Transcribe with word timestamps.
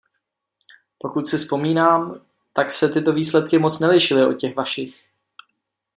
Pokud 0.97 1.27
si 1.27 1.37
vzpomínám, 1.37 2.25
tak 2.53 2.71
se 2.71 2.89
tyto 2.89 3.13
výsledky 3.13 3.59
moc 3.59 3.79
nelišily 3.79 4.25
od 4.25 4.33
těch 4.33 4.55
vašich. 4.55 5.07